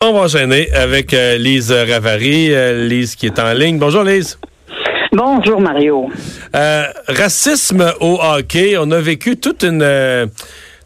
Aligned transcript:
On 0.00 0.12
va 0.12 0.20
enchaîner 0.20 0.70
avec 0.72 1.12
euh, 1.12 1.36
Lise 1.38 1.72
Ravary, 1.72 2.54
euh, 2.54 2.86
Lise 2.86 3.16
qui 3.16 3.26
est 3.26 3.36
en 3.40 3.52
ligne. 3.52 3.80
Bonjour 3.80 4.04
Lise. 4.04 4.38
Bonjour 5.10 5.60
Mario. 5.60 6.08
Euh, 6.54 6.84
racisme 7.08 7.84
au 8.00 8.20
hockey, 8.22 8.76
on 8.78 8.92
a 8.92 9.00
vécu 9.00 9.40
toute 9.40 9.64
une 9.64 9.82
euh, 9.82 10.26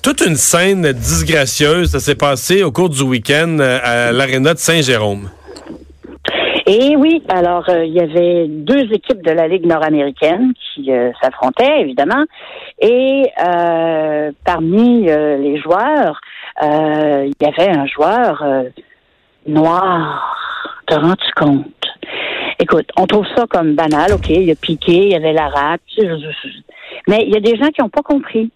toute 0.02 0.22
une 0.22 0.36
scène 0.36 0.92
disgracieuse. 0.92 1.90
Ça 1.90 2.00
s'est 2.00 2.14
passé 2.14 2.62
au 2.62 2.72
cours 2.72 2.88
du 2.88 3.02
week-end 3.02 3.58
à 3.60 4.12
l'aréna 4.12 4.54
de 4.54 4.58
Saint-Jérôme. 4.58 5.28
Et 6.66 6.96
oui, 6.96 7.22
alors 7.28 7.68
euh, 7.68 7.84
il 7.84 7.92
y 7.92 8.00
avait 8.00 8.46
deux 8.48 8.90
équipes 8.94 9.22
de 9.22 9.32
la 9.32 9.46
Ligue 9.46 9.66
nord-américaine 9.66 10.54
qui 10.74 10.90
euh, 10.90 11.10
s'affrontaient, 11.20 11.82
évidemment. 11.82 12.24
Et 12.80 13.24
euh, 13.46 14.32
parmi 14.46 15.02
les 15.02 15.60
joueurs, 15.60 16.18
il 16.62 17.32
y 17.40 17.44
avait 17.44 17.76
un 17.76 17.86
joueur 17.86 18.42
noir. 19.46 20.36
Te 20.86 20.94
rends-tu 20.94 21.32
compte? 21.36 21.66
Écoute, 22.58 22.88
on 22.96 23.06
trouve 23.06 23.26
ça 23.36 23.46
comme 23.48 23.74
banal, 23.74 24.12
OK, 24.12 24.28
il 24.28 24.50
a 24.50 24.54
piqué, 24.54 24.92
il 24.92 25.12
y 25.12 25.16
avait 25.16 25.32
la 25.32 25.48
rate, 25.48 25.80
mais 27.08 27.24
il 27.26 27.32
y 27.32 27.36
a 27.36 27.40
des 27.40 27.56
gens 27.56 27.68
qui 27.70 27.80
n'ont 27.80 27.88
pas 27.88 28.02
compris. 28.02 28.50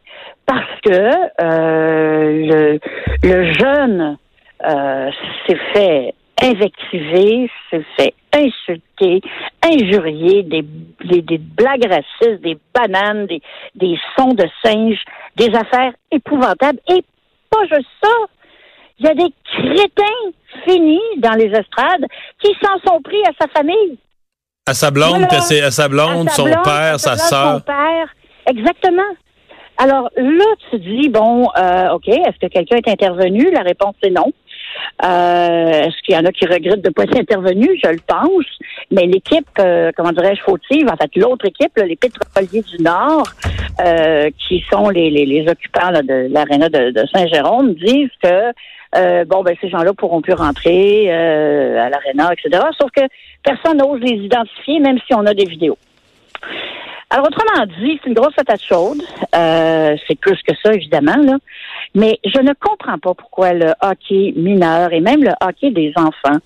Parce 0.46 0.80
que 0.84 1.10
euh, 1.42 2.78
le, 3.22 3.52
jeune 3.52 4.16
euh, 4.64 5.10
s'est 5.46 5.58
fait 5.74 6.14
invectiver, 6.40 7.50
s'est 7.70 7.84
fait 7.96 8.14
insulter, 8.32 9.22
injurier, 9.64 10.44
des, 10.44 10.62
des, 11.04 11.22
des 11.22 11.38
blagues 11.38 11.86
racistes, 11.88 12.42
des 12.42 12.58
bananes, 12.72 13.26
des, 13.26 13.42
des 13.74 13.98
sons 14.16 14.34
de 14.34 14.46
singes, 14.64 15.02
des 15.36 15.48
affaires 15.48 15.92
épouvantables. 16.12 16.78
Et 16.88 17.02
pas 17.50 17.64
juste 17.74 17.88
ça. 18.02 18.10
Il 18.98 19.06
y 19.06 19.08
a 19.08 19.14
des 19.14 19.32
crétins 19.44 20.30
finis 20.64 21.00
dans 21.18 21.32
les 21.34 21.46
estrades 21.46 22.06
qui 22.42 22.52
s'en 22.62 22.78
sont 22.86 23.00
pris 23.02 23.22
à 23.26 23.32
sa 23.40 23.48
famille. 23.48 23.98
À 24.68 24.74
sa 24.74 24.90
blonde, 24.90 25.26
Voilà. 25.28 25.44
puis 25.48 25.60
à 25.60 25.70
sa 25.70 25.88
blonde, 25.88 26.26
À 26.28 26.30
sa 26.30 26.36
son 26.36 26.44
père, 26.44 26.94
à 26.94 26.98
sa 26.98 27.10
blonde, 27.14 27.18
sœur. 27.28 27.52
Son 27.54 27.60
père. 27.60 28.08
Exactement. 28.48 29.02
Alors 29.78 30.10
là, 30.16 30.44
tu 30.70 30.78
te 30.78 30.82
dis, 30.82 31.08
bon, 31.08 31.48
euh, 31.58 31.90
OK, 31.90 32.08
est-ce 32.08 32.38
que 32.40 32.46
quelqu'un 32.50 32.76
est 32.76 32.88
intervenu? 32.88 33.50
La 33.52 33.60
réponse 33.60 33.94
est 34.02 34.10
non. 34.10 34.32
Euh, 35.04 35.82
est-ce 35.82 36.02
qu'il 36.02 36.14
y 36.14 36.18
en 36.18 36.24
a 36.24 36.32
qui 36.32 36.46
regrettent 36.46 36.80
de 36.82 36.88
ne 36.88 36.92
pas 36.94 37.02
être 37.04 37.16
intervenu? 37.18 37.78
Je 37.84 37.90
le 37.90 38.00
pense. 38.06 38.46
Mais 38.90 39.06
l'équipe, 39.06 39.46
euh, 39.58 39.90
comment 39.96 40.12
dirais-je, 40.12 40.40
fautive, 40.42 40.88
en 40.90 40.96
fait, 40.96 41.10
l'autre 41.16 41.44
équipe, 41.46 41.76
là, 41.76 41.84
les 41.84 41.96
pétroliers 41.96 42.62
du 42.62 42.82
Nord, 42.82 43.26
qui 44.48 44.64
sont 44.72 44.88
les, 44.88 45.10
les, 45.10 45.26
les 45.26 45.46
occupants 45.50 45.90
là, 45.90 46.00
de 46.02 46.28
l'aréna 46.32 46.70
de, 46.70 46.90
de 46.92 47.06
Saint-Jérôme, 47.14 47.74
disent 47.74 48.08
que 48.22 48.52
euh, 48.96 49.24
bon, 49.24 49.42
ben 49.42 49.56
ces 49.60 49.68
gens-là 49.68 49.92
pourront 49.92 50.20
plus 50.20 50.32
rentrer 50.32 51.06
euh, 51.08 51.84
à 51.84 51.88
l'aréna, 51.88 52.32
etc. 52.32 52.62
Sauf 52.78 52.90
que 52.90 53.02
personne 53.42 53.78
n'ose 53.78 54.00
les 54.00 54.16
identifier, 54.16 54.80
même 54.80 54.98
si 55.06 55.14
on 55.14 55.26
a 55.26 55.34
des 55.34 55.44
vidéos. 55.44 55.78
Alors, 57.08 57.28
autrement 57.28 57.64
dit, 57.80 58.00
c'est 58.02 58.08
une 58.08 58.14
grosse 58.14 58.34
patate 58.34 58.62
chaude. 58.62 59.00
Euh, 59.34 59.96
c'est 60.08 60.18
plus 60.18 60.42
que 60.42 60.52
ça, 60.60 60.72
évidemment, 60.72 61.16
là. 61.16 61.36
Mais 61.94 62.18
je 62.24 62.40
ne 62.40 62.52
comprends 62.52 62.98
pas 62.98 63.14
pourquoi 63.14 63.52
le 63.52 63.72
hockey 63.80 64.32
mineur 64.36 64.92
et 64.92 65.00
même 65.00 65.22
le 65.22 65.32
hockey 65.40 65.70
des 65.70 65.92
enfants 65.94 66.38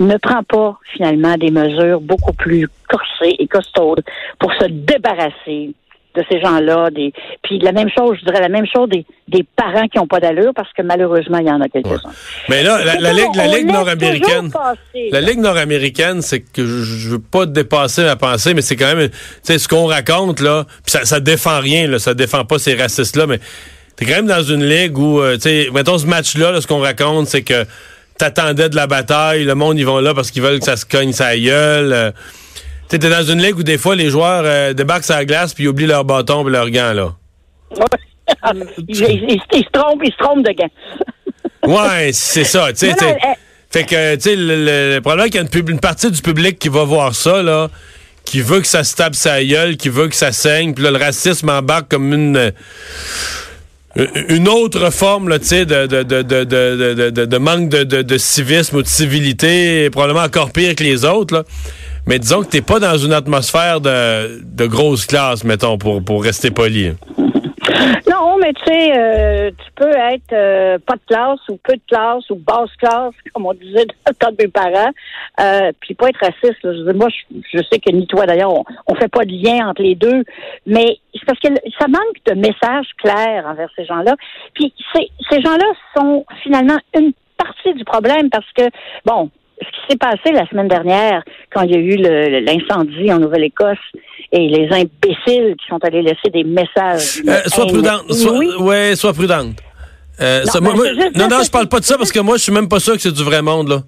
ne 0.00 0.16
prend 0.16 0.42
pas, 0.42 0.78
finalement, 0.92 1.36
des 1.36 1.52
mesures 1.52 2.00
beaucoup 2.00 2.32
plus 2.32 2.68
corsées 2.88 3.36
et 3.38 3.46
costaudes 3.46 4.02
pour 4.40 4.52
se 4.54 4.66
débarrasser 4.66 5.74
de 6.14 6.24
ces 6.30 6.40
gens-là. 6.40 6.90
Des... 6.90 7.12
Puis 7.42 7.58
la 7.58 7.72
même 7.72 7.88
chose, 7.96 8.16
je 8.20 8.24
dirais 8.26 8.40
la 8.40 8.48
même 8.48 8.66
chose 8.66 8.88
des, 8.88 9.04
des 9.28 9.44
parents 9.56 9.86
qui 9.88 9.98
n'ont 9.98 10.06
pas 10.06 10.20
d'allure 10.20 10.52
parce 10.54 10.72
que 10.72 10.82
malheureusement, 10.82 11.38
il 11.38 11.46
y 11.46 11.50
en 11.50 11.60
a 11.60 11.68
quelques-uns. 11.68 12.10
Mais 12.48 12.62
là, 12.62 12.84
la, 12.84 13.12
Ligue, 13.12 13.34
la 13.34 13.62
nord-américaine. 13.62 14.50
La. 15.10 15.20
Ligue 15.20 15.38
nord-américaine, 15.38 16.22
c'est 16.22 16.40
que 16.40 16.64
je, 16.64 16.82
je 16.82 17.08
veux 17.10 17.20
pas 17.20 17.46
dépasser 17.46 18.02
ma 18.02 18.16
pensée, 18.16 18.54
mais 18.54 18.62
c'est 18.62 18.76
quand 18.76 18.94
même, 18.94 19.08
tu 19.08 19.16
sais, 19.42 19.58
ce 19.58 19.68
qu'on 19.68 19.86
raconte, 19.86 20.40
là, 20.40 20.64
pis 20.84 20.92
ça, 20.92 21.04
ça 21.04 21.20
défend 21.20 21.60
rien, 21.60 21.86
là, 21.86 21.98
ça 21.98 22.14
défend 22.14 22.44
pas 22.44 22.58
ces 22.58 22.74
racistes-là, 22.74 23.26
mais 23.26 23.38
t'es 23.96 24.04
quand 24.06 24.16
même 24.16 24.26
dans 24.26 24.42
une 24.42 24.64
ligue 24.64 24.98
où, 24.98 25.20
euh, 25.20 25.34
tu 25.34 25.42
sais, 25.42 25.68
mettons 25.72 25.98
ce 25.98 26.06
match-là, 26.06 26.52
là, 26.52 26.60
ce 26.60 26.66
qu'on 26.66 26.80
raconte, 26.80 27.26
c'est 27.28 27.42
que 27.42 27.64
t'attendais 28.18 28.68
de 28.68 28.76
la 28.76 28.86
bataille, 28.86 29.44
le 29.44 29.54
monde, 29.54 29.78
ils 29.78 29.86
vont 29.86 29.98
là 29.98 30.12
parce 30.14 30.30
qu'ils 30.30 30.42
veulent 30.42 30.58
que 30.58 30.64
ça 30.66 30.76
se 30.76 30.84
cogne 30.84 31.12
sa 31.12 31.36
gueule. 31.38 31.92
euh. 31.92 32.10
Tu 32.90 32.98
dans 32.98 33.22
une 33.22 33.40
ligue 33.40 33.56
où 33.58 33.62
des 33.62 33.78
fois, 33.78 33.94
les 33.94 34.10
joueurs 34.10 34.42
euh, 34.44 34.72
débarquent 34.72 35.04
sur 35.04 35.14
la 35.14 35.24
glace 35.24 35.54
puis 35.54 35.64
ils 35.64 35.68
oublient 35.68 35.86
leur 35.86 36.04
bâton 36.04 36.46
et 36.46 36.50
leurs 36.50 36.68
gants, 36.70 36.92
là. 36.92 37.12
Ouais. 37.70 37.84
il, 38.88 38.96
il- 38.96 39.24
il- 39.30 39.40
il 39.52 39.64
se 39.64 39.70
trompe, 39.72 40.00
il 40.04 40.12
se 40.12 40.18
trompe 40.18 40.44
de 40.46 40.52
gants. 40.52 40.70
Ouais, 41.66 42.10
c'est 42.12 42.44
ça, 42.44 42.72
tu 42.72 42.88
sais. 42.90 42.94
Fait 43.70 43.84
que, 43.84 44.14
tu 44.16 44.20
sais, 44.22 44.34
le, 44.34 44.64
le- 44.64 44.94
le 44.94 45.00
problème, 45.02 45.26
qu'il 45.26 45.34
y 45.36 45.38
a 45.38 45.42
une, 45.42 45.48
pub- 45.50 45.68
une 45.68 45.78
partie 45.78 46.10
du 46.10 46.20
public 46.22 46.58
qui 46.58 46.68
va 46.70 46.84
voir 46.84 47.14
ça, 47.14 47.42
là, 47.42 47.68
qui 48.24 48.40
veut 48.40 48.60
que 48.60 48.66
ça 48.66 48.82
se 48.82 48.96
tape 48.96 49.14
sa 49.14 49.44
gueule, 49.44 49.76
qui 49.76 49.88
veut 49.90 50.08
que 50.08 50.16
ça 50.16 50.32
saigne, 50.32 50.72
puis 50.74 50.82
là, 50.82 50.90
le 50.90 50.96
racisme 50.98 51.48
embarque 51.50 51.88
comme 51.90 52.12
une... 52.14 52.36
euh, 52.36 52.50
une 54.28 54.48
autre 54.48 54.90
forme, 54.90 55.28
là, 55.28 55.38
tu 55.38 55.46
sais, 55.46 55.66
de, 55.66 55.86
de, 55.86 56.02
de, 56.02 56.22
de, 56.22 56.44
de, 56.44 56.94
de- 56.94 57.10
de- 57.10 57.24
de 57.26 57.36
manque 57.38 57.68
de, 57.68 57.82
de, 57.84 58.02
de 58.02 58.18
civisme 58.18 58.76
ou 58.76 58.82
de 58.82 58.88
civilité, 58.88 59.90
probablement 59.90 60.24
encore 60.24 60.52
pire 60.52 60.74
que 60.74 60.82
les 60.82 61.04
autres, 61.04 61.34
là. 61.34 61.44
Mais 62.10 62.18
disons 62.18 62.42
que 62.42 62.48
t'es 62.48 62.60
pas 62.60 62.80
dans 62.80 62.96
une 62.98 63.12
atmosphère 63.12 63.80
de, 63.80 64.42
de 64.42 64.66
grosse 64.66 65.06
classe, 65.06 65.44
mettons, 65.44 65.78
pour, 65.78 66.04
pour 66.04 66.24
rester 66.24 66.50
poli. 66.50 66.90
Non, 68.10 68.36
mais 68.36 68.52
tu 68.52 68.64
sais, 68.66 68.98
euh, 68.98 69.50
tu 69.52 69.70
peux 69.76 69.92
être 69.92 70.32
euh, 70.32 70.78
pas 70.84 70.94
de 70.94 71.02
classe 71.06 71.38
ou 71.48 71.56
peu 71.62 71.74
de 71.74 71.82
classe 71.88 72.28
ou 72.30 72.34
basse 72.34 72.74
classe, 72.80 73.14
comme 73.32 73.46
on 73.46 73.54
disait 73.54 73.84
dans 74.04 74.08
le 74.08 74.14
temps 74.14 74.30
de 74.32 74.42
mes 74.42 74.48
parents, 74.48 74.90
euh, 75.38 75.70
puis 75.78 75.94
pas 75.94 76.08
être 76.08 76.18
raciste. 76.18 76.58
Je 76.64 76.92
moi, 76.94 77.06
je, 77.30 77.58
sais 77.70 77.78
que 77.78 77.92
ni 77.92 78.08
toi 78.08 78.26
d'ailleurs, 78.26 78.54
on, 78.54 78.64
on 78.88 78.96
fait 78.96 79.06
pas 79.06 79.24
de 79.24 79.30
lien 79.30 79.68
entre 79.68 79.82
les 79.82 79.94
deux, 79.94 80.24
mais 80.66 80.98
c'est 81.14 81.24
parce 81.24 81.38
que 81.38 81.48
ça 81.78 81.86
manque 81.86 82.18
de 82.26 82.34
messages 82.34 82.88
clairs 82.98 83.46
envers 83.46 83.68
ces 83.76 83.84
gens-là. 83.84 84.16
Puis 84.54 84.74
ces 84.94 85.40
gens-là 85.42 85.66
sont 85.96 86.26
finalement 86.42 86.78
une 86.98 87.12
partie 87.36 87.72
du 87.74 87.84
problème 87.84 88.30
parce 88.30 88.50
que, 88.56 88.64
bon, 89.04 89.30
ce 89.60 89.66
qui 89.66 89.80
s'est 89.90 89.96
passé 89.98 90.32
la 90.32 90.46
semaine 90.48 90.68
dernière, 90.68 91.22
quand 91.52 91.62
il 91.62 91.70
y 91.72 91.74
a 91.74 91.78
eu 91.78 91.96
l'incendie 92.44 93.12
en 93.12 93.18
Nouvelle-Écosse 93.18 93.78
et 94.32 94.48
les 94.48 94.66
imbéciles 94.70 95.54
qui 95.60 95.66
sont 95.68 95.78
allés 95.84 96.02
laisser 96.02 96.30
des 96.32 96.44
messages. 96.44 97.22
Euh, 97.28 97.40
sois 97.46 97.66
prudente. 97.66 98.12
Sois, 98.12 98.32
inouïe. 98.44 98.56
ouais, 98.62 98.96
sois 98.96 99.12
prudente. 99.12 99.56
Euh, 100.20 100.40
Non, 100.44 100.52
ça, 100.52 100.60
ben, 100.60 100.72
moi- 100.74 100.86
non, 101.14 101.28
non, 101.28 101.42
je 101.42 101.50
parle 101.50 101.68
pas 101.68 101.80
de 101.80 101.84
ça 101.84 101.96
parce 101.96 102.12
que 102.12 102.20
moi, 102.20 102.36
je 102.36 102.42
suis 102.42 102.52
même 102.52 102.68
pas 102.68 102.78
sûr 102.80 102.94
que 102.94 103.00
c'est 103.00 103.12
du 103.12 103.24
vrai 103.24 103.40
monde, 103.42 103.68
là. 103.68 103.82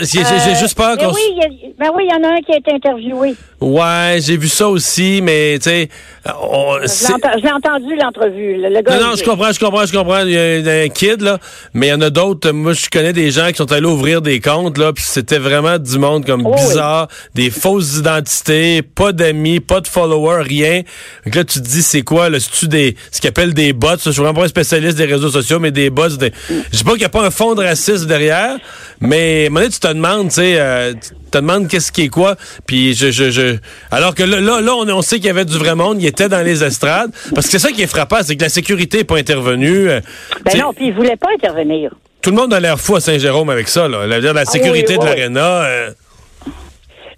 J'ai 0.00 0.06
j'ai- 0.24 0.24
j'ai 0.42 0.54
juste 0.58 0.74
peur 0.74 0.96
qu'on... 0.96 1.08
Euh, 1.08 1.12
oui, 1.14 1.20
il 1.32 1.36
y 1.36 1.42
a- 1.44 1.72
ben 1.78 1.90
oui, 1.94 2.04
il 2.08 2.10
y 2.10 2.14
en 2.14 2.26
a 2.26 2.32
un 2.32 2.40
qui 2.40 2.52
a 2.52 2.56
été 2.56 2.72
interviewé. 2.72 3.34
Ouais, 3.60 4.16
j'ai 4.20 4.38
vu 4.38 4.48
ça 4.48 4.68
aussi, 4.68 5.20
mais, 5.22 5.58
tu 5.58 5.68
sais... 5.68 5.88
je 6.24 7.42
l'ai 7.42 7.52
entendu, 7.52 7.94
l'entrevue. 7.94 8.56
Le, 8.56 8.80
gars, 8.80 8.98
Non, 8.98 9.08
non, 9.10 9.16
je 9.16 9.22
comprends, 9.22 9.52
je 9.52 9.60
comprends, 9.60 9.84
je 9.84 9.92
comprends. 9.92 10.20
Il 10.20 10.30
y 10.30 10.38
a 10.38 10.82
un 10.84 10.88
kid, 10.88 11.20
là. 11.20 11.38
Mais 11.74 11.88
il 11.88 11.90
y 11.90 11.92
en 11.92 12.00
a 12.00 12.08
d'autres. 12.08 12.50
Moi, 12.52 12.72
je 12.72 12.88
connais 12.90 13.12
des 13.12 13.30
gens 13.30 13.48
qui 13.48 13.56
sont 13.56 13.70
allés 13.70 13.86
ouvrir 13.86 14.22
des 14.22 14.40
comptes, 14.40 14.78
là. 14.78 14.92
Puis 14.94 15.04
c'était 15.06 15.38
vraiment 15.38 15.78
du 15.78 15.98
monde 15.98 16.24
comme 16.24 16.46
Oh, 16.46 16.54
oui. 16.54 16.60
bizarre. 16.60 17.08
Des 17.34 17.50
fausses 17.50 17.98
identités, 17.98 18.80
pas 18.82 19.12
d'amis, 19.12 19.60
pas 19.60 19.80
de 19.82 19.86
followers, 19.88 20.42
rien. 20.42 20.82
Donc 21.26 21.34
là, 21.34 21.44
tu 21.44 21.60
te 21.60 21.66
dis, 21.68 21.82
c'est 21.82 22.02
quoi, 22.02 22.30
le 22.30 22.40
stu 22.40 22.66
des, 22.66 22.96
ce 23.12 23.20
qu'ils 23.20 23.28
appellent 23.28 23.54
des 23.54 23.74
bots. 23.74 23.88
Je 24.02 24.10
suis 24.10 24.20
vraiment 24.22 24.40
pas 24.40 24.44
un 24.46 24.48
spécialiste 24.48 24.96
des 24.96 25.04
réseaux 25.06 25.30
sociaux, 25.30 25.58
mais 25.60 25.70
des 25.70 25.90
bots. 25.90 26.08
Des... 26.08 26.32
Je 26.72 26.78
sais 26.78 26.84
pas 26.84 26.90
qu'il 26.92 27.00
n'y 27.00 27.04
a 27.04 27.10
pas 27.10 27.24
un 27.26 27.30
fond 27.30 27.54
de 27.54 27.62
racisme 27.62 28.06
derrière. 28.06 28.56
Mais, 29.00 29.48
tu 29.68 29.78
te 29.80 29.88
demandes, 29.88 30.28
tu 30.28 30.34
sais, 30.36 30.60
euh, 30.60 30.92
tu 30.94 31.30
te 31.30 31.38
demandes 31.38 31.68
qu'est-ce 31.68 31.90
qui 31.92 32.02
est 32.02 32.08
quoi. 32.08 32.36
Puis 32.66 32.94
je, 32.94 33.10
je, 33.10 33.30
je... 33.30 33.56
Alors 33.90 34.14
que 34.14 34.22
là, 34.22 34.40
là, 34.40 34.60
là, 34.60 34.74
on, 34.74 34.88
on 34.88 35.02
sait 35.02 35.16
qu'il 35.16 35.26
y 35.26 35.30
avait 35.30 35.44
du 35.44 35.58
vrai 35.58 35.74
monde. 35.74 36.00
Il 36.00 36.06
était 36.06 36.28
dans 36.28 36.44
les 36.44 36.62
estrades. 36.64 37.10
Parce 37.34 37.46
que 37.46 37.52
c'est 37.52 37.58
ça 37.58 37.70
qui 37.72 37.82
est 37.82 37.86
frappant, 37.86 38.18
c'est 38.22 38.36
que 38.36 38.42
la 38.42 38.48
sécurité 38.48 38.98
n'est 38.98 39.04
pas 39.04 39.18
intervenue. 39.18 39.88
Euh, 39.90 40.00
Ben 40.44 40.58
non, 40.60 40.72
puis 40.72 40.86
il 40.88 40.94
voulait 40.94 41.16
pas 41.16 41.28
intervenir. 41.34 41.92
Tout 42.22 42.30
le 42.30 42.36
monde 42.36 42.52
a 42.54 42.60
l'air 42.60 42.78
fou 42.80 42.96
à 42.96 43.00
Saint-Jérôme 43.00 43.50
avec 43.50 43.68
ça. 43.68 43.86
Là. 43.88 44.06
La, 44.06 44.18
la 44.20 44.44
sécurité 44.44 44.96
Ah 44.98 45.02
oui, 45.02 45.06
de 45.06 45.10
oui, 45.12 45.16
l'aréna. 45.18 45.62
euh, 45.64 45.90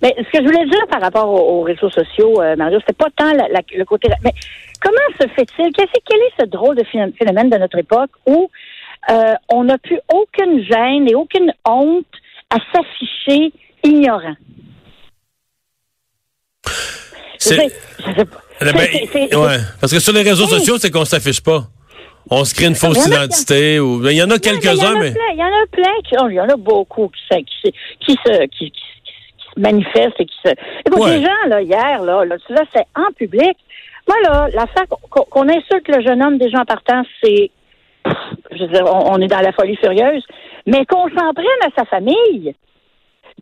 Mais 0.03 0.15
ce 0.19 0.39
que 0.39 0.45
je 0.45 0.45
voulais 0.45 0.67
dire 0.67 0.87
par 0.91 1.01
rapport 1.01 1.29
aux, 1.29 1.61
aux 1.61 1.63
réseaux 1.63 1.91
sociaux, 1.91 2.41
euh, 2.41 2.55
Mario, 2.57 2.79
c'était 2.81 2.93
pas 2.93 3.09
tant 3.17 3.33
la- 3.33 3.49
la- 3.49 3.63
le 3.77 3.85
côté. 3.85 4.09
Mais 4.23 4.33
comment 4.83 4.97
se 5.21 5.27
fait-il 5.35 5.73
qu'est-ce- 5.73 6.01
Quel 6.09 6.19
est 6.21 6.33
ce 6.41 6.47
drôle 6.47 6.77
de 6.77 6.83
phé- 6.85 7.13
phénomène 7.19 7.51
de 7.51 7.57
notre 7.57 7.79
époque 7.79 8.11
où 8.27 8.51
euh, 9.11 9.35
on 9.49 9.65
n'a 9.65 9.79
plus 9.79 9.99
aucune 10.13 10.63
gêne 10.65 11.09
et 11.09 11.15
aucune 11.15 11.53
honte 11.65 12.05
à 12.51 12.57
s'afficher 12.73 13.53
ignorant. 13.85 14.37
C'est... 17.39 17.73
Parce 19.81 19.93
que 19.93 20.01
sur 20.01 20.13
les 20.13 20.23
réseaux 20.23 20.47
sociaux, 20.47 20.77
c'est 20.79 20.91
qu'on 20.91 21.05
s'affiche 21.05 21.41
pas. 21.41 21.65
On 22.31 22.45
se 22.45 22.55
crée 22.55 22.67
une 22.67 22.75
fausse 22.75 23.07
identité. 23.07 23.81
Ou... 23.81 24.07
Il 24.09 24.17
y 24.17 24.23
en 24.23 24.31
a 24.31 24.39
quelques-uns, 24.39 24.99
mais. 24.99 25.15
Il 25.33 25.39
y 25.39 25.43
en 25.43 25.47
a 25.47 25.67
plein. 25.71 25.95
Qui... 26.05 26.15
il 26.31 26.35
y 26.35 26.41
en 26.41 26.49
a 26.49 26.57
beaucoup 26.57 27.09
qui, 27.09 27.45
qui, 27.45 27.73
qui, 28.01 28.19
se, 28.25 28.47
qui, 28.47 28.73
se 29.55 29.61
manifestent 29.61 30.21
et 30.21 30.27
qui 30.27 30.37
se. 30.45 30.53
Écoute, 30.87 31.09
les 31.09 31.23
gens, 31.23 31.49
là, 31.49 31.63
hier, 31.63 32.03
là, 32.03 32.25
là, 32.25 32.37
là 32.49 32.63
c'est 32.75 32.87
en 32.97 33.11
public. 33.17 33.57
Moi, 34.07 34.17
là, 34.25 34.49
l'affaire 34.53 34.85
qu'on 35.11 35.49
insulte 35.49 35.89
le 35.89 36.03
jeune 36.03 36.23
homme 36.23 36.39
des 36.39 36.51
gens 36.51 36.65
partant, 36.67 37.03
c'est. 37.23 37.51
Je 38.53 38.65
veux 38.65 38.69
dire, 38.69 38.85
on, 38.87 39.21
est 39.21 39.27
dans 39.27 39.41
la 39.41 39.53
folie 39.53 39.77
furieuse. 39.77 40.25
Mais 40.69 40.85
qu'on 40.85 41.09
s'en 41.09 41.33
prenne 41.33 41.63
à 41.63 41.71
sa 41.75 41.87
famille 41.87 42.55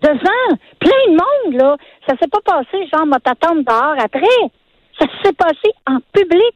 devant 0.01 0.57
plein 0.79 1.07
de 1.09 1.11
monde, 1.11 1.61
là. 1.61 1.77
Ça 2.09 2.15
s'est 2.19 2.29
pas 2.29 2.41
passé, 2.45 2.87
genre, 2.93 3.05
m'a 3.05 3.19
t'attendre 3.19 3.65
dehors 3.65 3.97
après. 3.99 4.53
Ça 4.97 5.07
s'est 5.25 5.33
passé 5.33 5.73
en 5.87 5.99
public. 6.13 6.55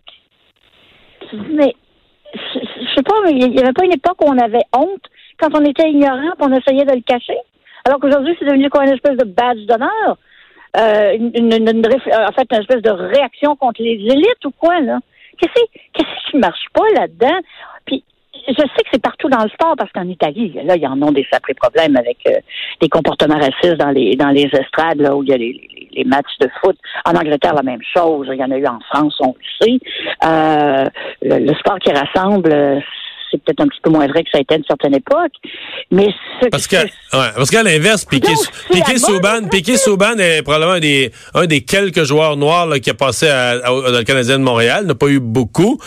Mais, 1.50 1.74
je 2.34 2.94
sais 2.94 3.02
pas, 3.02 3.14
il 3.30 3.50
n'y 3.50 3.58
avait 3.58 3.72
pas 3.72 3.84
une 3.84 3.94
époque 3.94 4.22
où 4.22 4.28
on 4.28 4.38
avait 4.38 4.64
honte 4.76 5.02
quand 5.40 5.48
on 5.54 5.64
était 5.64 5.90
ignorant 5.90 6.34
on 6.38 6.52
essayait 6.52 6.84
de 6.84 6.94
le 6.94 7.02
cacher. 7.02 7.38
Alors 7.84 7.98
qu'aujourd'hui, 7.98 8.36
c'est 8.38 8.44
devenu 8.44 8.70
quoi 8.70 8.84
une 8.84 8.92
espèce 8.92 9.16
de 9.16 9.24
badge 9.24 9.66
d'honneur. 9.66 10.18
Euh, 10.76 11.18
en 11.18 12.32
fait, 12.32 12.46
une 12.52 12.60
espèce 12.60 12.82
de 12.82 12.90
réaction 12.90 13.56
contre 13.56 13.82
les 13.82 13.94
élites 13.94 14.44
ou 14.44 14.52
quoi, 14.52 14.80
là? 14.80 15.00
Qu'est-ce, 15.36 15.64
qu'est-ce 15.94 16.30
qui 16.30 16.36
marche 16.36 16.66
pas 16.72 16.86
là-dedans? 16.94 17.40
Puis, 17.86 18.04
je 18.50 18.62
sais 18.62 18.82
que 18.82 18.88
c'est 18.92 19.02
partout 19.02 19.28
dans 19.28 19.42
le 19.42 19.48
sport 19.50 19.74
parce 19.76 19.90
qu'en 19.92 20.08
Italie, 20.08 20.54
là, 20.64 20.76
ils 20.76 20.86
en 20.86 21.00
ont 21.02 21.12
des 21.12 21.26
sacrés 21.32 21.54
problèmes 21.54 21.96
avec 21.96 22.18
euh, 22.26 22.38
des 22.80 22.88
comportements 22.88 23.38
racistes 23.38 23.76
dans 23.76 23.90
les 23.90 24.16
dans 24.16 24.30
les 24.30 24.48
estrades, 24.52 25.00
là, 25.00 25.14
où 25.16 25.22
il 25.22 25.30
y 25.30 25.32
a 25.32 25.36
les, 25.36 25.88
les, 25.92 26.04
matchs 26.04 26.36
de 26.40 26.48
foot. 26.60 26.76
En 27.06 27.12
Angleterre, 27.12 27.54
la 27.54 27.62
même 27.62 27.82
chose. 27.94 28.28
Il 28.30 28.38
y 28.38 28.44
en 28.44 28.50
a 28.50 28.58
eu 28.58 28.66
en 28.66 28.80
France, 28.80 29.16
on 29.20 29.34
le 29.34 29.66
sait. 29.66 29.78
Euh, 30.24 30.84
le, 31.22 31.54
sport 31.54 31.78
qui 31.78 31.92
rassemble, 31.92 32.82
c'est 33.30 33.42
peut-être 33.42 33.60
un 33.60 33.68
petit 33.68 33.80
peu 33.82 33.90
moins 33.90 34.06
vrai 34.06 34.22
que 34.24 34.30
ça 34.30 34.38
a 34.38 34.40
été 34.40 34.54
à 34.54 34.58
une 34.58 34.64
certaine 34.64 34.94
époque. 34.94 35.32
Mais 35.90 36.08
parce 36.50 36.66
que, 36.66 36.76
ouais, 36.76 36.88
parce 37.12 37.50
qu'à 37.50 37.62
l'inverse, 37.62 38.04
Piqué, 38.04 38.32
Piqué 38.70 38.98
Souban, 38.98 39.48
Piqué 39.50 39.76
Souban 39.76 40.16
est 40.18 40.42
probablement 40.42 40.72
un 40.72 40.80
des, 40.80 41.10
un 41.34 41.46
des 41.46 41.62
quelques 41.62 42.04
joueurs 42.04 42.36
noirs 42.36 42.66
là, 42.66 42.78
qui 42.78 42.90
a 42.90 42.94
passé 42.94 43.28
à, 43.28 43.58
dans 43.58 43.98
le 43.98 44.04
Canadien 44.04 44.38
de 44.38 44.44
Montréal, 44.44 44.86
n'a 44.86 44.94
pas 44.94 45.08
eu 45.08 45.20
beaucoup. 45.20 45.80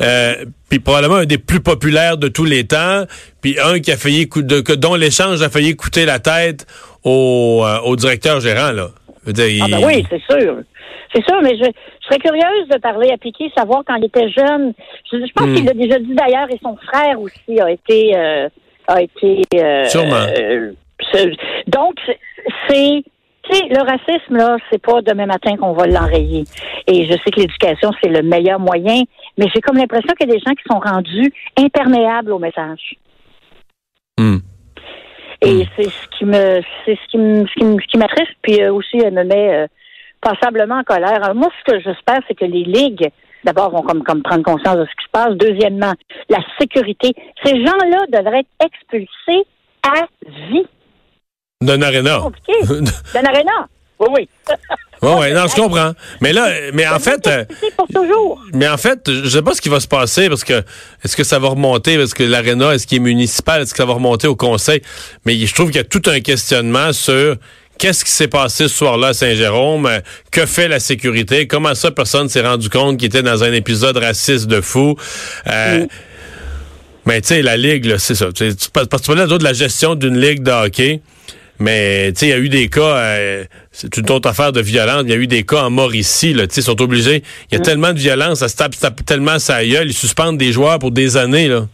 Euh, 0.00 0.34
puis 0.68 0.78
probablement 0.78 1.16
un 1.16 1.26
des 1.26 1.38
plus 1.38 1.60
populaires 1.60 2.16
de 2.16 2.28
tous 2.28 2.44
les 2.44 2.64
temps, 2.66 3.04
puis 3.40 3.58
un 3.58 3.80
qui 3.80 3.90
a 3.90 3.96
failli 3.96 4.28
de, 4.34 4.60
dont 4.76 4.94
l'échange 4.94 5.42
a 5.42 5.50
failli 5.50 5.74
coûter 5.74 6.06
la 6.06 6.20
tête 6.20 6.66
au, 7.02 7.62
euh, 7.64 7.80
au 7.80 7.96
directeur 7.96 8.40
gérant 8.40 8.70
là. 8.70 8.90
Ah 9.26 9.66
ben 9.68 9.86
oui, 9.86 10.04
c'est 10.08 10.22
sûr. 10.22 10.58
C'est 11.14 11.24
sûr, 11.28 11.40
mais 11.42 11.56
je, 11.56 11.64
serais 12.06 12.18
curieuse 12.18 12.68
de 12.68 12.78
parler 12.78 13.10
à 13.10 13.18
Piqué, 13.18 13.50
savoir 13.56 13.82
quand 13.86 13.96
il 13.96 14.04
était 14.04 14.30
jeune. 14.30 14.72
Je, 15.10 15.32
pense 15.34 15.46
hmm. 15.46 15.54
qu'il 15.54 15.64
l'a 15.64 15.74
déjà 15.74 15.98
dit 15.98 16.14
d'ailleurs, 16.14 16.50
et 16.50 16.58
son 16.62 16.76
frère 16.76 17.20
aussi 17.20 17.60
a 17.60 17.70
été 17.70 18.16
euh, 18.16 18.48
a 18.86 19.02
été 19.02 19.42
euh, 19.54 19.84
Sûrement. 19.86 20.26
Euh, 20.38 20.72
donc 21.66 21.94
c'est 22.68 23.02
le 23.52 23.82
racisme, 23.82 24.36
là, 24.36 24.56
c'est 24.70 24.80
pas 24.80 25.02
demain 25.02 25.26
matin 25.26 25.56
qu'on 25.56 25.72
va 25.72 25.86
l'enrayer. 25.86 26.44
Et 26.86 27.06
je 27.06 27.12
sais 27.12 27.30
que 27.32 27.40
l'éducation, 27.40 27.90
c'est 28.00 28.08
le 28.08 28.22
meilleur 28.22 28.60
moyen, 28.60 29.02
mais 29.36 29.46
j'ai 29.52 29.60
comme 29.60 29.76
l'impression 29.76 30.12
qu'il 30.14 30.28
y 30.28 30.32
a 30.32 30.34
des 30.34 30.40
gens 30.40 30.52
qui 30.52 30.62
sont 30.70 30.78
rendus 30.78 31.32
imperméables 31.58 32.32
au 32.32 32.38
message. 32.38 32.94
Hmm. 34.18 34.38
Et 35.42 35.64
hmm. 35.64 35.66
c'est 35.76 35.90
ce 35.90 36.18
qui 36.18 36.24
me 36.24 36.60
c'est 36.84 36.96
ce 36.96 37.10
qui 37.10 37.18
me 37.18 37.46
ce 37.46 37.86
qui 37.86 37.98
m'attriste, 37.98 38.32
puis 38.42 38.66
aussi 38.68 38.98
elle 38.98 39.14
me 39.14 39.24
met 39.24 39.68
passablement 40.20 40.76
en 40.76 40.84
colère. 40.84 41.34
moi, 41.34 41.48
ce 41.58 41.72
que 41.72 41.80
j'espère, 41.80 42.20
c'est 42.28 42.34
que 42.34 42.44
les 42.44 42.64
ligues, 42.64 43.10
d'abord, 43.44 43.70
vont 43.70 43.82
comme, 43.82 44.02
comme 44.02 44.22
prendre 44.22 44.42
conscience 44.44 44.76
de 44.76 44.84
ce 44.84 44.90
qui 44.90 45.04
se 45.04 45.10
passe. 45.12 45.34
Deuxièmement, 45.34 45.94
la 46.28 46.38
sécurité. 46.58 47.14
Ces 47.44 47.64
gens-là 47.64 47.98
devraient 48.08 48.40
être 48.40 48.66
expulsés 48.66 49.46
à 49.82 50.06
vie. 50.50 50.66
D'un 51.60 51.82
aréna. 51.82 52.18
D'un 53.14 53.24
aréna. 53.24 53.52
Oui, 54.00 54.08
oui. 54.16 54.28
Oui, 55.02 55.10
oui, 55.18 55.32
non, 55.32 55.46
je 55.48 55.54
comprends. 55.54 55.92
Mais 56.20 56.32
là, 56.32 56.48
mais 56.74 56.86
en 56.86 56.98
fait. 56.98 57.28
Pour 57.76 57.86
toujours. 57.88 58.42
Mais 58.52 58.68
en 58.68 58.76
fait, 58.76 59.00
je 59.06 59.28
sais 59.28 59.42
pas 59.42 59.54
ce 59.54 59.60
qui 59.60 59.68
va 59.68 59.80
se 59.80 59.88
passer 59.88 60.28
parce 60.28 60.44
que 60.44 60.62
est-ce 61.04 61.16
que 61.16 61.24
ça 61.24 61.38
va 61.38 61.48
remonter, 61.48 61.96
parce 61.96 62.14
que 62.14 62.22
l'aréna, 62.22 62.74
est-ce 62.74 62.86
qu'il 62.86 62.98
est 62.98 63.00
municipal, 63.00 63.62
est-ce 63.62 63.72
que 63.72 63.78
ça 63.78 63.86
va 63.86 63.94
remonter 63.94 64.26
au 64.26 64.36
conseil? 64.36 64.82
Mais 65.24 65.34
je 65.38 65.54
trouve 65.54 65.68
qu'il 65.68 65.78
y 65.78 65.80
a 65.80 65.84
tout 65.84 66.02
un 66.06 66.20
questionnement 66.20 66.92
sur 66.92 67.36
Qu'est-ce 67.80 68.04
qui 68.04 68.10
s'est 68.10 68.28
passé 68.28 68.68
ce 68.68 68.74
soir-là 68.74 69.08
à 69.08 69.14
Saint-Jérôme? 69.14 69.88
Que 70.30 70.44
fait 70.44 70.68
la 70.68 70.80
sécurité? 70.80 71.46
Comment 71.46 71.74
ça, 71.74 71.90
personne 71.90 72.28
s'est 72.28 72.42
rendu 72.42 72.68
compte 72.68 72.98
qu'il 72.98 73.06
était 73.06 73.22
dans 73.22 73.42
un 73.42 73.54
épisode 73.54 73.96
raciste 73.96 74.48
de 74.48 74.60
fou? 74.60 74.96
Euh, 75.46 75.86
mais 77.06 77.22
tu 77.22 77.28
sais, 77.28 77.40
la 77.40 77.56
Ligue, 77.56 77.96
c'est 77.96 78.14
ça. 78.14 78.26
Parce 78.26 78.38
que 78.38 78.96
tu 78.96 79.06
parlais 79.06 79.26
de 79.26 79.42
la 79.42 79.54
gestion 79.54 79.94
d'une 79.94 80.20
Ligue 80.20 80.42
de 80.42 80.50
hockey. 80.50 81.00
Mais 81.60 82.10
tu 82.12 82.20
sais, 82.20 82.26
il 82.26 82.30
y 82.30 82.32
a 82.32 82.38
eu 82.38 82.48
des 82.48 82.68
cas, 82.68 82.96
euh, 82.96 83.44
c'est 83.70 83.94
une 83.98 84.10
autre 84.10 84.28
affaire 84.28 84.50
de 84.50 84.62
violence. 84.62 85.02
Il 85.04 85.10
y 85.10 85.12
a 85.12 85.16
eu 85.16 85.26
des 85.26 85.42
cas 85.42 85.64
en 85.64 85.70
Mauricie, 85.70 86.32
là. 86.32 86.46
Tu 86.46 86.54
sais, 86.54 86.60
ils 86.62 86.64
sont 86.64 86.80
obligés. 86.80 87.22
Il 87.50 87.58
y 87.58 87.60
a 87.60 87.60
tellement 87.60 87.92
de 87.92 87.98
violence, 87.98 88.38
ça 88.38 88.48
se 88.48 88.56
tape, 88.56 88.74
tellement 89.06 89.38
sa 89.38 89.64
gueule, 89.64 89.88
ils 89.88 89.94
suspendent 89.94 90.38
des 90.38 90.52
joueurs 90.52 90.78
pour 90.78 90.90
des 90.90 91.16
années, 91.18 91.48
là. 91.48 91.66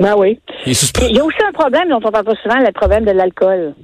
Ben 0.00 0.14
oui. 0.16 0.38
il 0.66 0.72
y 0.72 1.20
a 1.20 1.24
aussi 1.24 1.38
un 1.48 1.52
problème 1.52 1.88
dont 1.88 2.00
on 2.04 2.10
parle 2.10 2.24
pas 2.24 2.34
souvent, 2.42 2.58
le 2.58 2.72
problème 2.72 3.04
de 3.04 3.12
l'alcool. 3.12 3.74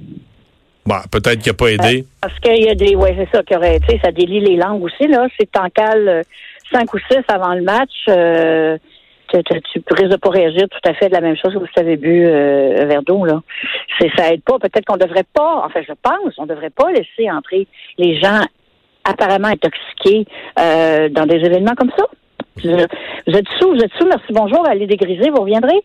Bah, 0.85 1.03
peut-être 1.11 1.39
qu'il 1.39 1.51
n'a 1.51 1.57
pas 1.57 1.71
aidé. 1.71 2.01
Euh, 2.01 2.05
parce 2.21 2.39
qu'il 2.39 2.63
y 2.63 2.69
a 2.69 2.75
des. 2.75 2.95
Oui, 2.95 3.09
c'est 3.17 3.29
ça, 3.31 3.43
qui 3.43 3.55
aurait, 3.55 3.79
tu 3.79 3.87
sais, 3.87 3.99
ça 4.03 4.11
délie 4.11 4.41
les 4.41 4.57
langues 4.57 4.83
aussi, 4.83 5.07
là. 5.07 5.27
C'est 5.39 5.55
en 5.57 5.69
cale 5.69 6.07
euh, 6.07 6.23
cinq 6.71 6.93
ou 6.93 6.99
six 7.09 7.23
avant 7.27 7.53
le 7.53 7.61
match. 7.61 7.91
Euh, 8.09 8.77
tu, 9.31 9.81
risques 9.91 10.11
de 10.11 10.15
pas 10.17 10.29
réagir 10.29 10.67
tout 10.69 10.89
à 10.89 10.93
fait 10.93 11.09
de 11.09 11.13
la 11.13 11.21
même 11.21 11.35
chose 11.35 11.53
que 11.53 11.59
vous 11.59 11.65
avez 11.77 11.97
bu 11.97 12.25
euh, 12.25 12.83
un 12.83 12.85
verre 12.85 13.03
d'eau, 13.03 13.25
là. 13.25 13.41
C'est, 13.99 14.11
ça 14.15 14.33
aide 14.33 14.43
pas. 14.43 14.59
Peut-être 14.59 14.85
qu'on 14.85 14.97
devrait 14.97 15.25
pas, 15.33 15.63
enfin, 15.65 15.81
je 15.87 15.93
pense, 16.01 16.33
on 16.37 16.45
devrait 16.45 16.69
pas 16.69 16.91
laisser 16.91 17.29
entrer 17.31 17.67
les 17.97 18.19
gens 18.19 18.41
apparemment 19.03 19.47
intoxiqués 19.47 20.25
dans 20.55 21.25
des 21.25 21.37
événements 21.37 21.75
comme 21.75 21.91
ça. 21.97 22.05
Vous 22.63 22.69
êtes 23.35 23.47
sous, 23.59 23.71
vous 23.71 23.81
êtes 23.81 23.93
sous, 23.99 24.07
merci, 24.07 24.27
bonjour, 24.29 24.65
allez 24.67 24.85
dégriser, 24.85 25.29
vous 25.29 25.41
reviendrez. 25.41 25.81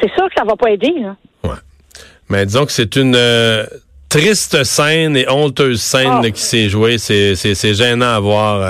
C'est 0.00 0.12
sûr 0.14 0.28
que 0.28 0.34
ça 0.36 0.44
va 0.44 0.54
pas 0.54 0.70
aider, 0.70 0.94
là. 1.00 1.16
Mais 2.28 2.44
disons 2.44 2.66
que 2.66 2.72
c'est 2.72 2.96
une 2.96 3.16
euh, 3.16 3.64
triste 4.08 4.62
scène 4.64 5.16
et 5.16 5.28
honteuse 5.30 5.80
scène 5.80 6.20
ah. 6.22 6.30
qui 6.30 6.42
s'est 6.42 6.68
jouée. 6.68 6.98
C'est, 6.98 7.34
c'est, 7.34 7.74
gênant 7.74 8.14
à 8.14 8.20
voir. 8.20 8.60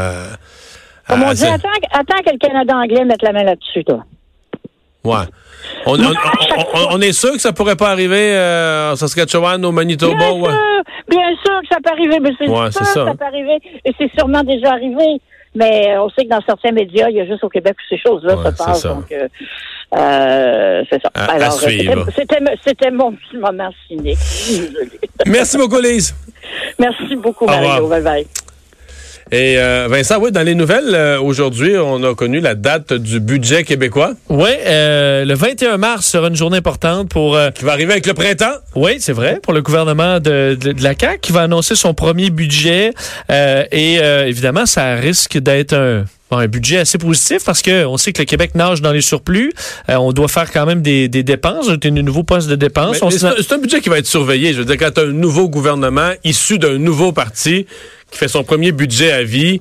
Euh, 1.10 1.14
Comme 1.14 1.22
on 1.22 1.32
dit, 1.32 1.44
attends, 1.44 1.68
attends 1.92 2.22
que 2.24 2.32
le 2.32 2.38
Canada 2.38 2.76
anglais 2.76 3.04
mette 3.04 3.22
la 3.22 3.32
main 3.32 3.44
là-dessus, 3.44 3.84
toi. 3.84 4.04
Ouais. 5.04 5.24
On, 5.86 5.96
on, 6.90 7.00
est 7.00 7.12
sûr 7.12 7.32
que 7.32 7.38
ça 7.38 7.52
pourrait 7.52 7.76
pas 7.76 7.90
arriver 7.90 8.36
euh, 8.36 8.92
en 8.92 8.96
Saskatchewan, 8.96 9.64
au 9.64 9.72
Manitoba? 9.72 10.16
Bien, 10.16 10.32
sûr, 10.32 10.82
bien 11.08 11.28
sûr 11.44 11.60
que 11.62 11.68
ça 11.70 11.78
peut 11.82 11.90
arriver, 11.90 12.20
mais 12.20 12.30
c'est 12.38 12.46
sûr 12.46 12.72
ça. 12.72 12.80
que 12.80 13.10
ça 13.10 13.14
peut 13.14 13.24
arriver. 13.24 13.58
Et 13.84 13.92
c'est 13.98 14.10
sûrement 14.16 14.42
déjà 14.42 14.72
arrivé. 14.72 15.20
Mais 15.54 15.96
on 15.98 16.10
sait 16.10 16.24
que 16.24 16.28
dans 16.28 16.42
certains 16.42 16.72
médias, 16.72 17.08
il 17.08 17.16
y 17.16 17.20
a 17.20 17.26
juste 17.26 17.42
au 17.42 17.48
Québec 17.48 17.74
que 17.76 17.82
ces 17.88 18.00
choses-là 18.00 18.36
se 18.36 18.56
passent. 18.56 18.82
Donc, 18.84 19.10
euh, 19.10 19.28
euh, 19.96 20.82
c'est 20.90 21.00
ça. 21.02 21.10
Alors, 21.14 21.52
c'était 22.64 22.90
mon 22.90 23.12
petit 23.12 23.36
moment 23.38 23.70
cynique. 23.86 24.18
Merci 25.26 25.56
beaucoup, 25.56 25.80
Lise. 25.80 26.14
Merci 26.78 27.16
beaucoup, 27.16 27.46
Mario. 27.46 27.88
Bye 27.88 28.02
bye. 28.02 28.26
Et 29.30 29.58
euh, 29.58 29.88
Vincent, 29.90 30.18
oui, 30.20 30.32
dans 30.32 30.42
les 30.42 30.54
nouvelles, 30.54 30.94
euh, 30.94 31.20
aujourd'hui, 31.20 31.76
on 31.76 32.02
a 32.02 32.14
connu 32.14 32.40
la 32.40 32.54
date 32.54 32.94
du 32.94 33.20
budget 33.20 33.62
québécois. 33.62 34.12
Oui, 34.30 34.48
euh, 34.66 35.26
le 35.26 35.34
21 35.34 35.76
mars 35.76 36.06
sera 36.06 36.28
une 36.28 36.36
journée 36.36 36.56
importante 36.58 37.10
pour... 37.10 37.36
Euh, 37.36 37.50
qui 37.50 37.64
va 37.64 37.72
arriver 37.72 37.92
avec 37.92 38.06
le 38.06 38.14
printemps. 38.14 38.54
Oui, 38.74 38.96
c'est 39.00 39.12
vrai, 39.12 39.38
pour 39.42 39.52
le 39.52 39.60
gouvernement 39.60 40.18
de, 40.18 40.56
de, 40.58 40.82
la 40.82 40.94
CAQ, 40.98 41.20
qui 41.20 41.32
va 41.32 41.42
annoncer 41.42 41.74
son 41.74 41.92
premier 41.92 42.30
budget. 42.30 42.92
et 43.30 43.96
évidemment, 44.26 44.66
ça 44.66 44.94
risque 44.94 45.38
d'être 45.38 45.74
un 45.74 46.04
un 46.30 46.46
budget 46.46 46.76
assez 46.76 46.98
positif 46.98 47.42
parce 47.42 47.62
que 47.62 47.86
on 47.86 47.96
sait 47.96 48.12
que 48.12 48.20
le 48.20 48.26
Québec 48.26 48.54
nage 48.54 48.82
dans 48.82 48.92
les 48.92 49.00
surplus. 49.00 49.50
on 49.88 50.12
doit 50.12 50.28
faire 50.28 50.52
quand 50.52 50.66
même 50.66 50.82
des, 50.82 51.08
des 51.08 51.22
dépenses, 51.22 51.68
des 51.68 51.90
nouveaux 51.90 52.22
postes 52.22 52.48
de 52.48 52.54
dépenses. 52.54 52.98
C'est 53.08 53.52
un 53.52 53.58
budget 53.58 53.80
qui 53.80 53.88
va 53.88 53.98
être 53.98 54.06
surveillé. 54.06 54.52
Je 54.52 54.58
veux 54.58 54.66
dire, 54.66 54.76
quand 54.76 54.98
as 54.98 55.04
un 55.04 55.12
nouveau 55.12 55.48
gouvernement 55.48 56.10
issu 56.24 56.58
d'un 56.58 56.76
nouveau 56.76 57.12
parti, 57.12 57.66
qui 58.10 58.18
fait 58.18 58.28
son 58.28 58.44
premier 58.44 58.72
budget 58.72 59.12
à 59.12 59.22
vie, 59.22 59.60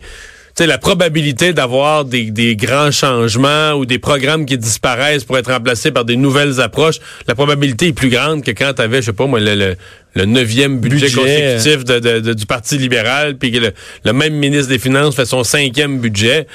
tu 0.58 0.63
sais, 0.63 0.68
la 0.68 0.80
probabilité 0.80 1.54
d'avoir 1.54 2.04
des, 2.04 2.32
des, 2.32 2.56
grands 2.56 2.89
changements 2.89 3.74
ou 3.74 3.86
des 3.86 4.00
programmes 4.00 4.48
qui 4.48 4.58
disparaissent 4.58 5.24
pour 5.24 5.38
être 5.38 5.51
remplacés 5.51 5.92
par 5.92 6.04
des 6.04 6.16
nouvelles 6.16 6.60
approches, 6.60 6.96
la 7.27 7.36
probabilité 7.36 7.89
est 7.89 7.94
plus 7.94 8.10
grande 8.10 8.44
que 8.44 8.50
quand 8.50 8.74
tu 8.75 8.82
avais, 8.82 9.01
je 9.01 9.08
sais 9.08 9.13
pas 9.13 9.27
moi, 9.27 9.39
le, 9.39 9.75
le, 10.16 10.25
neuvième 10.25 10.80
budget, 10.80 11.12
consécutif 11.12 11.84
de, 11.84 12.34
du 12.34 12.46
Parti 12.48 12.80
libéral, 12.80 13.38
puis 13.38 13.51
que 13.51 13.72
le, 14.04 14.13
même 14.13 14.34
ministre 14.34 14.70
des 14.70 14.80
Finances 14.80 15.16
fait 15.16 15.27
son 15.27 15.44
cinquième 15.44 16.00
budget. 16.00 16.48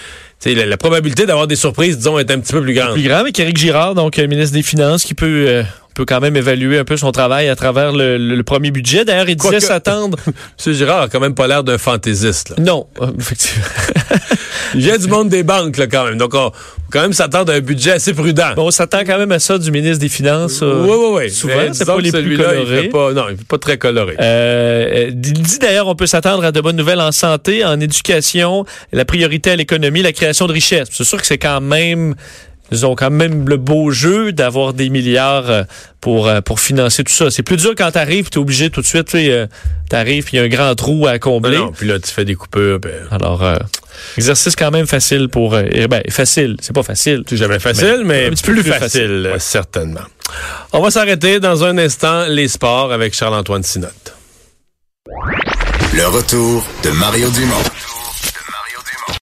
La, 0.44 0.66
la, 0.66 0.76
probabilité 0.76 1.24
d'avoir 1.24 1.46
des 1.46 1.54
surprises, 1.54 1.98
disons, 1.98 2.18
est 2.18 2.28
un 2.32 2.40
petit 2.40 2.52
peu 2.52 2.60
plus 2.60 2.74
grande. 2.74 2.94
Plus 2.94 3.04
grande 3.04 3.20
avec 3.20 3.38
Éric 3.38 3.56
Girard, 3.56 3.94
donc 3.94 4.18
euh, 4.18 4.26
ministre 4.26 4.54
des 4.56 4.64
Finances, 4.64 5.04
qui 5.04 5.14
peut, 5.14 5.44
euh, 5.46 5.62
peut 5.94 6.04
quand 6.04 6.20
même 6.20 6.36
évaluer 6.36 6.78
un 6.78 6.84
peu 6.84 6.96
son 6.96 7.12
travail 7.12 7.48
à 7.48 7.56
travers 7.56 7.92
le, 7.92 8.42
premier 8.42 8.70
budget. 8.70 9.04
D'ailleurs, 9.04 9.28
il 9.28 9.36
disait 9.36 9.60
s'attendre. 9.60 10.18
M. 10.66 10.72
Girard 10.72 11.02
a 11.02 11.08
quand 11.08 11.20
même 11.20 11.34
pas 11.34 11.46
l'air 11.46 11.64
d'un 11.64 11.78
fantaisiste. 11.78 12.54
Non, 12.58 12.86
euh, 13.00 13.06
effectivement. 13.18 13.64
il 14.74 14.80
vient 14.80 14.98
du 14.98 15.06
monde 15.06 15.28
des 15.28 15.42
banques, 15.42 15.76
là, 15.76 15.86
quand 15.86 16.04
même. 16.04 16.18
Donc, 16.18 16.34
on, 16.34 16.50
quand 16.92 17.00
même 17.00 17.12
s'attendre 17.12 17.52
à 17.52 17.56
un 17.56 17.60
budget 17.60 17.92
assez 17.92 18.12
prudent. 18.12 18.52
on 18.58 18.70
s'attend 18.70 19.00
quand 19.00 19.18
même 19.18 19.32
à 19.32 19.38
ça 19.38 19.58
du 19.58 19.70
ministre 19.70 19.98
des 19.98 20.08
Finances. 20.08 20.60
oui, 20.60 20.68
oui, 20.88 21.06
oui. 21.12 21.30
Souvent, 21.30 21.72
c'est 21.72 21.86
pas 21.86 21.98
les 21.98 22.12
plus 22.12 22.36
colorés. 22.36 22.84
Il 22.84 22.90
pas, 22.90 23.12
non, 23.12 23.24
il 23.30 23.36
n'est 23.36 23.44
pas 23.44 23.58
très 23.58 23.78
coloré. 23.78 24.16
Euh, 24.20 25.06
il 25.08 25.20
dit 25.20 25.58
d'ailleurs, 25.58 25.88
on 25.88 25.94
peut 25.94 26.06
s'attendre 26.06 26.44
à 26.44 26.52
de 26.52 26.60
bonnes 26.60 26.76
nouvelles 26.76 27.00
en 27.00 27.12
santé, 27.12 27.64
en 27.64 27.80
éducation, 27.80 28.66
la 28.92 29.04
priorité 29.04 29.52
à 29.52 29.56
l'économie, 29.56 30.02
la 30.02 30.12
création 30.12 30.46
de 30.46 30.52
richesses. 30.52 30.88
C'est 30.90 31.04
sûr 31.04 31.20
que 31.20 31.26
c'est 31.26 31.38
quand 31.38 31.60
même 31.60 32.14
ils 32.72 32.86
ont 32.86 32.94
quand 32.94 33.10
même 33.10 33.48
le 33.48 33.56
beau 33.56 33.90
jeu 33.90 34.32
d'avoir 34.32 34.72
des 34.72 34.88
milliards 34.88 35.50
euh, 35.50 35.62
pour 36.00 36.26
euh, 36.26 36.40
pour 36.40 36.60
financer 36.60 37.04
tout 37.04 37.12
ça. 37.12 37.30
C'est 37.30 37.42
plus 37.42 37.56
dur 37.56 37.74
quand 37.76 37.90
t'arrives, 37.90 38.30
t'es 38.30 38.38
obligé 38.38 38.70
tout 38.70 38.80
de 38.80 38.86
suite, 38.86 39.08
tu 39.08 39.30
euh, 39.30 39.46
t'arrives, 39.88 40.28
il 40.32 40.36
y 40.36 40.38
a 40.38 40.42
un 40.42 40.48
grand 40.48 40.74
trou 40.74 41.06
à 41.06 41.18
combler. 41.18 41.58
Non, 41.58 41.72
puis 41.72 41.86
là 41.86 41.98
tu 41.98 42.10
fais 42.10 42.24
des 42.24 42.34
coupures. 42.34 42.80
Ben... 42.80 42.92
Alors 43.10 43.44
exercice 44.16 44.56
quand 44.56 44.70
même 44.70 44.86
facile 44.86 45.28
pour 45.28 45.56
eh 45.58 45.86
ben 45.86 46.02
facile, 46.08 46.56
c'est 46.60 46.74
pas 46.74 46.82
facile. 46.82 47.24
C'est 47.28 47.36
jamais 47.36 47.58
facile, 47.58 48.02
mais, 48.04 48.30
plus, 48.42 48.62
facile, 48.62 49.34
certainement. 49.38 50.00
On 50.72 50.80
va 50.80 50.90
s'arrêter 50.90 51.40
dans 51.40 51.64
un 51.64 51.76
instant 51.78 52.26
les 52.26 52.48
sports 52.48 52.92
avec 52.92 53.14
Charles-Antoine 53.14 53.62
Sinotte. 53.62 54.14
Le 55.94 56.06
retour 56.06 56.66
de 56.84 56.90
Mario 56.90 57.28
Dumont 57.30 57.71